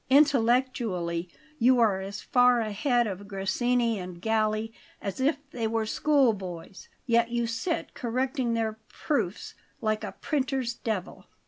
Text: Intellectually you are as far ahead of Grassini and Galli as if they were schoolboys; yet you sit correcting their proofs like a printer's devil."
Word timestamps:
Intellectually 0.09 1.29
you 1.59 1.79
are 1.79 2.01
as 2.01 2.21
far 2.23 2.59
ahead 2.59 3.05
of 3.05 3.27
Grassini 3.27 3.99
and 3.99 4.19
Galli 4.19 4.73
as 4.99 5.19
if 5.19 5.37
they 5.51 5.67
were 5.67 5.85
schoolboys; 5.85 6.89
yet 7.05 7.29
you 7.29 7.45
sit 7.45 7.93
correcting 7.93 8.55
their 8.55 8.79
proofs 8.89 9.53
like 9.79 10.03
a 10.03 10.13
printer's 10.13 10.73
devil." 10.73 11.27